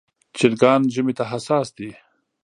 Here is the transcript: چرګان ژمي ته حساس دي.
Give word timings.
چرګان 0.37 0.81
ژمي 0.93 1.13
ته 1.17 1.23
حساس 1.31 1.67
دي. 1.77 1.89